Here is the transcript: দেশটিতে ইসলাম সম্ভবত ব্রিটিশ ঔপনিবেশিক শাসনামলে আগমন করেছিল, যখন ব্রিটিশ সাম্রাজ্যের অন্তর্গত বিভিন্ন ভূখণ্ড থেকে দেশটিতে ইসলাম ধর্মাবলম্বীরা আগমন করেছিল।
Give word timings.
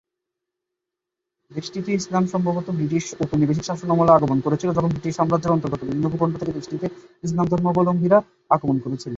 দেশটিতে 1.51 1.89
ইসলাম 1.93 2.23
সম্ভবত 2.27 2.67
ব্রিটিশ 2.69 3.05
ঔপনিবেশিক 3.23 3.65
শাসনামলে 3.69 4.11
আগমন 4.11 4.39
করেছিল, 4.45 4.69
যখন 4.77 4.89
ব্রিটিশ 4.89 5.13
সাম্রাজ্যের 5.15 5.55
অন্তর্গত 5.55 5.81
বিভিন্ন 5.83 6.05
ভূখণ্ড 6.09 6.33
থেকে 6.37 6.51
দেশটিতে 6.51 6.87
ইসলাম 7.23 7.45
ধর্মাবলম্বীরা 7.51 8.17
আগমন 8.49 8.77
করেছিল। 8.79 9.09